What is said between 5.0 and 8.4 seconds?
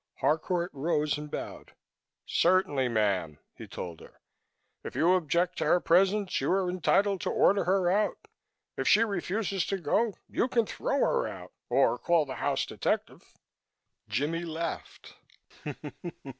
object to her presence you are entitled to order her out.